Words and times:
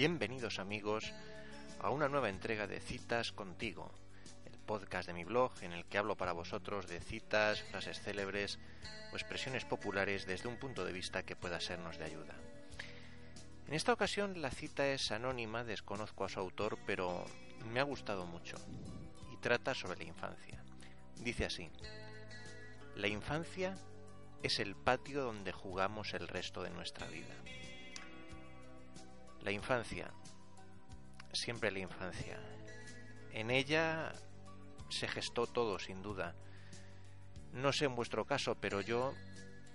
Bienvenidos 0.00 0.58
amigos 0.58 1.12
a 1.78 1.90
una 1.90 2.08
nueva 2.08 2.30
entrega 2.30 2.66
de 2.66 2.80
Citas 2.80 3.32
contigo, 3.32 3.90
el 4.46 4.58
podcast 4.58 5.06
de 5.06 5.12
mi 5.12 5.24
blog 5.24 5.52
en 5.60 5.72
el 5.72 5.84
que 5.84 5.98
hablo 5.98 6.16
para 6.16 6.32
vosotros 6.32 6.88
de 6.88 7.00
citas, 7.00 7.62
frases 7.64 8.00
célebres 8.00 8.58
o 9.12 9.16
expresiones 9.16 9.66
populares 9.66 10.24
desde 10.24 10.48
un 10.48 10.56
punto 10.56 10.86
de 10.86 10.94
vista 10.94 11.22
que 11.22 11.36
pueda 11.36 11.60
sernos 11.60 11.98
de 11.98 12.04
ayuda. 12.06 12.34
En 13.70 13.76
esta 13.76 13.92
ocasión 13.92 14.42
la 14.42 14.50
cita 14.50 14.88
es 14.88 15.12
anónima, 15.12 15.62
desconozco 15.62 16.24
a 16.24 16.28
su 16.28 16.40
autor, 16.40 16.76
pero 16.86 17.24
me 17.72 17.78
ha 17.78 17.84
gustado 17.84 18.26
mucho 18.26 18.56
y 19.32 19.36
trata 19.36 19.76
sobre 19.76 19.98
la 19.98 20.08
infancia. 20.08 20.60
Dice 21.18 21.44
así, 21.44 21.70
la 22.96 23.06
infancia 23.06 23.78
es 24.42 24.58
el 24.58 24.74
patio 24.74 25.22
donde 25.22 25.52
jugamos 25.52 26.14
el 26.14 26.26
resto 26.26 26.64
de 26.64 26.70
nuestra 26.70 27.06
vida. 27.06 27.32
La 29.40 29.52
infancia, 29.52 30.10
siempre 31.32 31.70
la 31.70 31.78
infancia. 31.78 32.40
En 33.32 33.52
ella 33.52 34.12
se 34.88 35.06
gestó 35.06 35.46
todo, 35.46 35.78
sin 35.78 36.02
duda. 36.02 36.34
No 37.52 37.72
sé 37.72 37.84
en 37.84 37.94
vuestro 37.94 38.24
caso, 38.24 38.56
pero 38.56 38.80
yo 38.80 39.14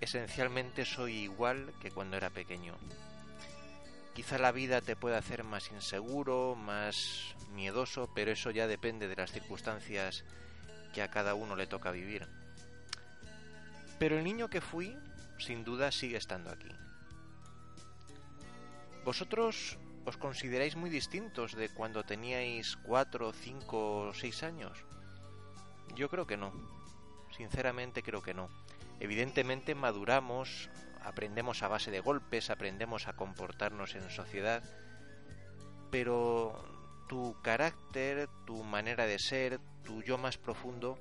esencialmente 0.02 0.84
soy 0.84 1.14
igual 1.14 1.72
que 1.80 1.90
cuando 1.90 2.18
era 2.18 2.28
pequeño. 2.28 2.76
Quizá 4.16 4.38
la 4.38 4.50
vida 4.50 4.80
te 4.80 4.96
pueda 4.96 5.18
hacer 5.18 5.44
más 5.44 5.70
inseguro, 5.70 6.54
más 6.54 7.34
miedoso, 7.52 8.08
pero 8.14 8.32
eso 8.32 8.50
ya 8.50 8.66
depende 8.66 9.08
de 9.08 9.16
las 9.16 9.30
circunstancias 9.30 10.24
que 10.94 11.02
a 11.02 11.10
cada 11.10 11.34
uno 11.34 11.54
le 11.54 11.66
toca 11.66 11.90
vivir. 11.90 12.26
Pero 13.98 14.16
el 14.16 14.24
niño 14.24 14.48
que 14.48 14.62
fui, 14.62 14.96
sin 15.36 15.64
duda, 15.64 15.92
sigue 15.92 16.16
estando 16.16 16.48
aquí. 16.48 16.70
¿Vosotros 19.04 19.76
os 20.06 20.16
consideráis 20.16 20.76
muy 20.76 20.88
distintos 20.88 21.52
de 21.52 21.68
cuando 21.68 22.02
teníais 22.02 22.74
cuatro, 22.76 23.34
cinco 23.34 24.08
o 24.08 24.14
seis 24.14 24.42
años? 24.42 24.78
Yo 25.94 26.08
creo 26.08 26.26
que 26.26 26.38
no. 26.38 26.54
Sinceramente 27.36 28.02
creo 28.02 28.22
que 28.22 28.32
no. 28.32 28.48
Evidentemente 28.98 29.74
maduramos, 29.74 30.70
aprendemos 31.06 31.62
a 31.62 31.68
base 31.68 31.90
de 31.90 32.00
golpes, 32.00 32.50
aprendemos 32.50 33.06
a 33.06 33.14
comportarnos 33.14 33.94
en 33.94 34.10
sociedad, 34.10 34.62
pero 35.90 36.64
tu 37.08 37.40
carácter, 37.42 38.28
tu 38.44 38.64
manera 38.64 39.06
de 39.06 39.18
ser, 39.20 39.60
tu 39.84 40.02
yo 40.02 40.18
más 40.18 40.36
profundo, 40.36 40.98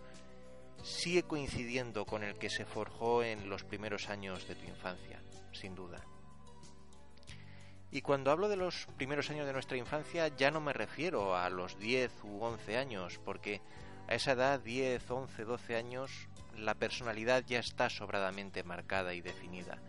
sigue 0.84 1.24
coincidiendo 1.24 2.06
con 2.06 2.24
el 2.24 2.38
que 2.38 2.52
se 2.52 2.66
forjó 2.66 3.24
en 3.24 3.50
los 3.50 3.64
primeros 3.64 4.10
años 4.10 4.48
de 4.48 4.54
tu 4.54 4.66
infancia, 4.68 5.20
sin 5.52 5.74
duda. 5.74 6.06
Y 7.90 8.02
cuando 8.02 8.30
hablo 8.30 8.48
de 8.48 8.58
los 8.58 8.88
primeros 8.98 9.32
años 9.32 9.48
de 9.48 9.54
nuestra 9.54 9.78
infancia 9.78 10.28
ya 10.28 10.52
no 10.52 10.62
me 10.62 10.74
refiero 10.74 11.36
a 11.36 11.50
los 11.50 11.80
10 11.80 12.12
u 12.26 12.44
11 12.44 12.78
años, 12.78 13.20
porque 13.26 13.62
a 14.08 14.16
esa 14.16 14.34
edad, 14.34 14.60
10, 14.60 15.10
11, 15.10 15.46
12 15.46 15.76
años, 15.76 16.12
la 16.58 16.76
personalidad 16.76 17.44
ya 17.46 17.60
está 17.60 17.90
sobradamente 17.90 18.64
marcada 18.64 19.14
y 19.14 19.22
definida. 19.22 19.80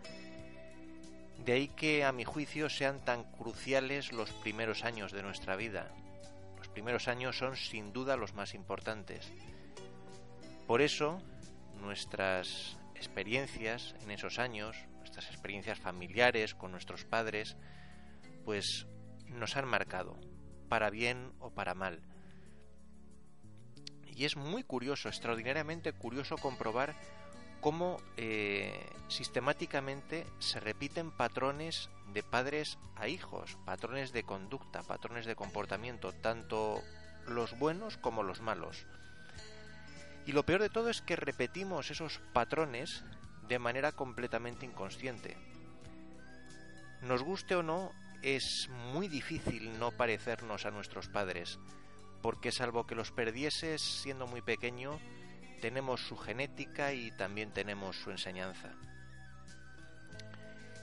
De 1.45 1.53
ahí 1.53 1.67
que 1.69 2.03
a 2.03 2.11
mi 2.11 2.25
juicio 2.25 2.69
sean 2.69 3.03
tan 3.05 3.23
cruciales 3.23 4.11
los 4.11 4.31
primeros 4.31 4.83
años 4.83 5.11
de 5.11 5.23
nuestra 5.23 5.55
vida. 5.55 5.91
Los 6.57 6.67
primeros 6.67 7.07
años 7.07 7.37
son 7.37 7.55
sin 7.55 7.93
duda 7.93 8.17
los 8.17 8.33
más 8.33 8.53
importantes. 8.53 9.31
Por 10.65 10.81
eso, 10.81 11.21
nuestras 11.79 12.77
experiencias 12.95 13.95
en 14.01 14.11
esos 14.11 14.39
años, 14.39 14.75
nuestras 14.97 15.27
experiencias 15.27 15.79
familiares 15.79 16.55
con 16.55 16.71
nuestros 16.71 17.05
padres, 17.05 17.55
pues 18.43 18.87
nos 19.27 19.55
han 19.55 19.67
marcado, 19.67 20.19
para 20.67 20.89
bien 20.89 21.31
o 21.39 21.51
para 21.51 21.75
mal. 21.75 22.01
Y 24.17 24.25
es 24.25 24.35
muy 24.35 24.63
curioso, 24.63 25.09
extraordinariamente 25.09 25.93
curioso 25.93 26.37
comprobar 26.37 26.95
cómo 27.61 27.97
eh, 28.17 28.73
sistemáticamente 29.09 30.25
se 30.39 30.59
repiten 30.59 31.11
patrones 31.11 31.91
de 32.13 32.23
padres 32.23 32.79
a 32.95 33.07
hijos, 33.07 33.59
patrones 33.63 34.13
de 34.13 34.23
conducta, 34.23 34.81
patrones 34.81 35.27
de 35.27 35.35
comportamiento, 35.35 36.13
tanto 36.13 36.81
los 37.27 37.59
buenos 37.59 37.97
como 37.97 38.23
los 38.23 38.41
malos. 38.41 38.87
Y 40.25 40.31
lo 40.31 40.43
peor 40.43 40.63
de 40.63 40.71
todo 40.71 40.89
es 40.89 41.01
que 41.03 41.15
repetimos 41.15 41.91
esos 41.91 42.19
patrones 42.33 43.03
de 43.47 43.59
manera 43.59 43.91
completamente 43.91 44.65
inconsciente. 44.65 45.37
Nos 47.03 47.21
guste 47.21 47.55
o 47.55 47.61
no, 47.61 47.91
es 48.23 48.67
muy 48.91 49.07
difícil 49.07 49.77
no 49.77 49.91
parecernos 49.91 50.65
a 50.65 50.71
nuestros 50.71 51.07
padres, 51.07 51.59
porque 52.21 52.51
salvo 52.51 52.85
que 52.85 52.95
los 52.95 53.11
perdieses 53.11 53.81
siendo 53.81 54.27
muy 54.27 54.41
pequeño, 54.41 54.99
tenemos 55.61 56.01
su 56.07 56.17
genética 56.17 56.93
y 56.93 57.11
también 57.11 57.51
tenemos 57.51 57.95
su 57.97 58.11
enseñanza. 58.11 58.75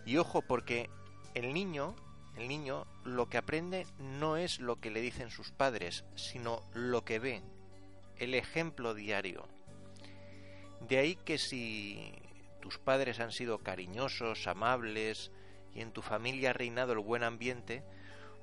Y 0.05 0.17
ojo, 0.19 0.43
porque 0.43 0.91
el 1.35 1.55
niño, 1.55 1.95
el 2.37 2.49
niño 2.49 2.87
lo 3.05 3.29
que 3.29 3.39
aprende 3.39 3.87
no 3.99 4.37
es 4.37 4.61
lo 4.61 4.77
que 4.81 4.91
le 4.91 5.01
dicen 5.01 5.31
sus 5.31 5.51
padres, 5.51 6.05
sino 6.15 6.63
lo 6.75 7.05
que 7.05 7.19
ve, 7.19 7.43
el 8.19 8.35
ejemplo 8.35 8.95
diario. 8.95 9.47
De 10.81 10.99
ahí 10.99 11.17
que 11.17 11.39
si 11.39 12.13
tus 12.61 12.79
padres 12.79 13.21
han 13.21 13.33
sido 13.33 13.59
cariñosos, 13.59 14.47
amables, 14.47 15.31
y 15.75 15.81
en 15.81 15.93
tu 15.93 16.03
familia 16.03 16.51
ha 16.51 16.53
reinado 16.53 16.93
el 16.93 16.99
buen 17.01 17.25
ambiente, 17.25 17.83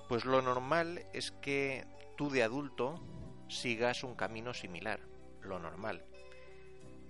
pues 0.10 0.26
lo 0.26 0.42
normal 0.42 1.06
es 1.14 1.32
que 1.32 1.86
tú 2.22 2.30
de 2.30 2.44
adulto 2.44 3.00
sigas 3.48 4.04
un 4.04 4.14
camino 4.14 4.54
similar, 4.54 5.00
lo 5.42 5.58
normal. 5.58 6.06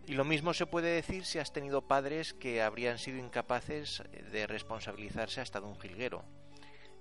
Y 0.07 0.13
lo 0.13 0.23
mismo 0.23 0.53
se 0.53 0.65
puede 0.65 0.95
decir 0.95 1.25
si 1.25 1.37
has 1.37 1.51
tenido 1.51 1.81
padres 1.81 2.33
que 2.33 2.61
habrían 2.61 2.97
sido 2.97 3.17
incapaces 3.17 4.03
de 4.31 4.47
responsabilizarse 4.47 5.41
hasta 5.41 5.59
de 5.59 5.67
un 5.67 5.77
jilguero. 5.77 6.23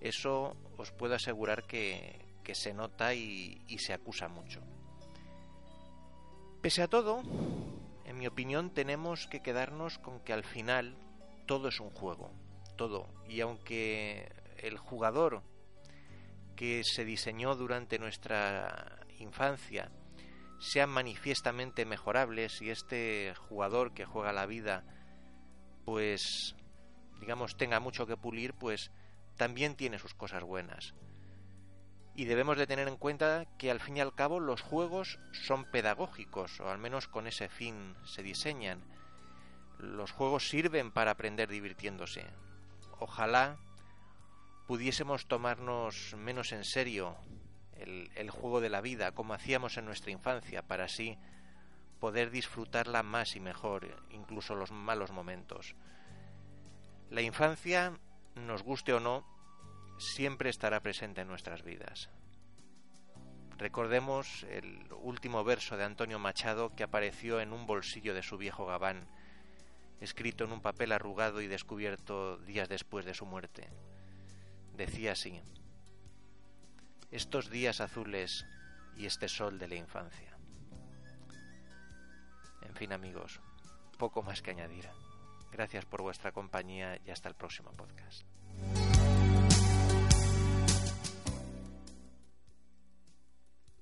Eso 0.01 0.57
os 0.77 0.91
puedo 0.91 1.15
asegurar 1.15 1.69
que, 1.69 2.19
se 2.53 2.75
nota 2.75 3.15
y 3.15 3.79
se 3.79 3.93
acusa 3.93 4.27
mucho. 4.27 4.61
Pese 6.63 6.83
a 6.83 6.89
todo, 6.89 7.23
en 8.07 8.19
mi 8.19 8.27
opinión 8.27 8.71
tenemos 8.71 9.29
que 9.29 9.41
quedarnos 9.41 10.01
con 10.01 10.19
que 10.19 10.33
al 10.33 10.43
final 10.43 10.97
todo 11.47 11.69
es 11.69 11.79
un 11.79 11.91
juego, 11.91 12.33
todo. 12.77 13.07
Y 13.29 13.41
aunque 13.41 14.33
el 14.59 14.79
jugador 14.79 15.45
que 16.61 16.85
se 16.85 17.07
diseñó 17.07 17.57
durante 17.57 17.99
nuestra 17.99 18.99
infancia 19.19 19.91
sea 20.59 20.87
manifiestamente 20.87 21.87
mejorable, 21.87 22.51
si 22.51 22.69
este 22.69 23.33
jugador 23.49 23.95
que 23.95 24.05
juega 24.05 24.35
la 24.35 24.45
vida, 24.45 24.85
pues, 25.87 26.55
digamos, 27.19 27.57
tenga 27.57 27.81
mucho 27.81 28.07
que 28.07 28.19
pulir, 28.19 28.53
pues 28.53 28.91
también 29.39 29.75
tiene 29.75 29.99
sus 29.99 30.13
cosas 30.13 30.43
buenas. 30.43 30.93
Y 32.15 32.27
debemos 32.27 32.59
de 32.59 32.67
tener 32.67 32.89
en 32.89 32.99
cuenta 32.99 33.47
que 33.57 33.71
al 33.71 33.81
fin 33.81 33.97
y 33.97 34.01
al 34.01 34.15
cabo 34.15 34.39
los 34.39 34.61
juegos 34.61 35.19
son 35.33 35.65
pedagógicos, 35.65 36.61
o 36.61 36.69
al 36.69 36.77
menos 36.77 37.09
con 37.09 37.27
ese 37.27 37.49
fin 37.49 37.97
se 38.05 38.23
diseñan. 38.23 38.83
Los 39.79 40.13
juegos 40.13 40.51
sirven 40.51 40.91
para 40.91 41.13
aprender 41.13 41.49
divirtiéndose 41.49 42.27
ojalá 43.01 43.57
pudiésemos 44.71 45.27
tomarnos 45.27 46.15
menos 46.17 46.53
en 46.53 46.63
serio 46.63 47.17
el, 47.75 48.31
juego 48.31 48.61
de 48.61 48.71
la 48.71 48.81
vida 48.81 49.11
como 49.11 49.35
hacíamos 49.35 49.77
en 49.77 49.85
nuestra 49.85 50.13
infancia 50.13 50.63
para 50.63 50.85
así 50.85 51.19
poder 51.99 52.31
disfrutarla 52.31 53.03
más 53.03 53.35
y 53.35 53.41
mejor, 53.41 54.01
incluso 54.11 54.55
los 54.55 54.71
malos 54.71 55.11
momentos. 55.11 55.75
La 57.11 57.21
infancia, 57.21 57.99
nos 58.37 58.63
guste 58.63 58.93
o 58.93 59.01
no, 59.01 59.27
siempre 59.99 60.51
estará 60.51 60.79
presente 60.79 61.23
en 61.23 61.27
nuestras 61.27 61.65
vidas. 61.65 62.09
Recordemos 63.59 64.45
el 64.51 64.87
último 65.03 65.43
verso 65.43 65.77
de 65.77 65.83
Antonio 65.83 66.21
Machado 66.21 66.77
que 66.77 66.85
apareció 66.85 67.41
en 67.41 67.53
un 67.53 67.67
bolsillo 67.67 68.15
de 68.15 68.23
su 68.23 68.39
viejo 68.39 68.67
gabán, 68.67 69.09
escrito 70.01 70.45
en 70.45 70.53
un 70.53 70.63
papel 70.63 70.93
arrugado 70.93 71.41
y 71.41 71.49
descubierto 71.49 72.37
días 72.37 72.69
después 72.69 73.05
de 73.05 73.15
su 73.15 73.27
muerte. 73.27 73.69
Decía 74.77 75.13
así, 75.13 75.41
estos 77.11 77.51
días 77.51 77.81
azules 77.81 78.47
y 78.97 79.07
este 79.07 79.29
sol 79.29 79.59
de 79.59 79.69
la 79.69 79.75
infancia. 79.75 80.37
En 82.63 82.75
fin 82.75 82.93
amigos, 82.93 83.41
poco 83.99 84.23
más 84.23 84.43
que 84.43 84.53
añadir. 84.53 84.89
Gracias 85.53 85.85
por 85.85 86.03
vuestra 86.03 86.33
compañía 86.33 86.99
y 87.05 87.11
hasta 87.11 87.29
el 87.29 87.35
próximo 87.35 87.73
podcast. 87.73 88.25